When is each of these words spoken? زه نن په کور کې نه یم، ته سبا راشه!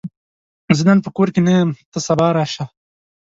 زه 0.77 0.83
نن 0.89 0.99
په 1.05 1.09
کور 1.15 1.27
کې 1.33 1.41
نه 1.47 1.51
یم، 1.57 1.69
ته 1.91 1.99
سبا 2.07 2.27
راشه! 2.37 2.65